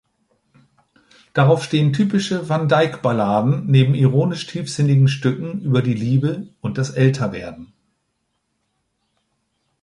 [1.33, 7.71] Darauf stehen typische van-Dyke-Balladen neben ironisch-tiefsinnigen Stücken über die Liebe und das Älterwerden.